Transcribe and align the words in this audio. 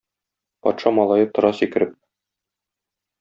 Патша 0.67 0.93
малае 0.99 1.25
тора 1.35 1.51
сикереп. 1.59 1.93